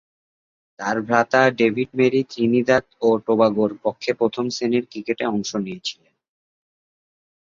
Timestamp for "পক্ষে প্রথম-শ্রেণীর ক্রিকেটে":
3.83-5.25